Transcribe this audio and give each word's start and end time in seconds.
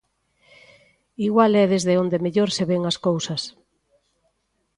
Igual 1.27 1.51
é 1.63 1.65
desde 1.73 1.93
onde 2.03 2.21
mellor 2.25 2.49
se 2.57 2.63
ven 2.71 2.81
as 2.91 2.97
cousas. 3.07 3.41